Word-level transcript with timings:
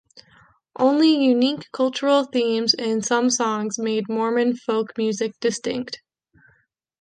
Only 0.79 1.23
unique 1.23 1.71
cultural 1.71 2.23
themes 2.25 2.73
in 2.73 3.03
some 3.03 3.29
songs 3.29 3.77
made 3.77 4.09
Mormon 4.09 4.55
folk 4.55 4.97
music 4.97 5.39
distinct. 5.39 6.01